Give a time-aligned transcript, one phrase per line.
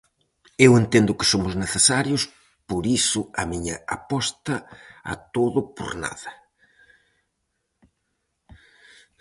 [0.65, 2.21] Eu entendo que somos necesarios
[2.69, 4.55] por iso a miña aposta
[5.11, 6.31] a todo por nada.